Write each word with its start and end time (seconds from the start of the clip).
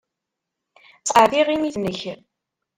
Sseqɛed 0.99 1.31
tiɣimit-nnek. 1.33 2.01